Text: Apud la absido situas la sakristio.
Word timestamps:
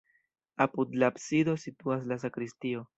Apud 0.65 0.97
la 1.03 1.11
absido 1.15 1.57
situas 1.67 2.11
la 2.13 2.21
sakristio. 2.27 2.87